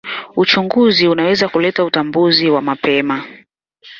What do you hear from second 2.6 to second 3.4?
mapema.